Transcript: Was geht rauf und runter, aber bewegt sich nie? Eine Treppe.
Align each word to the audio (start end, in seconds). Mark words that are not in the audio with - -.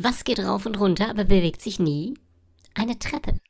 Was 0.00 0.22
geht 0.22 0.38
rauf 0.38 0.64
und 0.64 0.78
runter, 0.78 1.10
aber 1.10 1.24
bewegt 1.24 1.60
sich 1.60 1.80
nie? 1.80 2.14
Eine 2.74 2.98
Treppe. 2.98 3.40